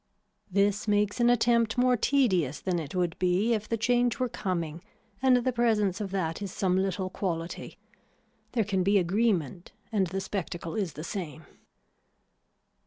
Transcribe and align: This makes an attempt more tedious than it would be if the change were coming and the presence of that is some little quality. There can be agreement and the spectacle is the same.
This 0.49 0.87
makes 0.87 1.19
an 1.19 1.29
attempt 1.29 1.77
more 1.77 1.95
tedious 1.95 2.59
than 2.59 2.79
it 2.79 2.95
would 2.95 3.15
be 3.19 3.53
if 3.53 3.69
the 3.69 3.77
change 3.77 4.17
were 4.17 4.27
coming 4.27 4.81
and 5.21 5.37
the 5.37 5.53
presence 5.53 6.01
of 6.01 6.09
that 6.09 6.41
is 6.41 6.51
some 6.51 6.75
little 6.75 7.11
quality. 7.11 7.77
There 8.53 8.63
can 8.65 8.81
be 8.81 8.97
agreement 8.97 9.73
and 9.91 10.07
the 10.07 10.19
spectacle 10.19 10.73
is 10.73 10.93
the 10.93 11.03
same. 11.03 11.45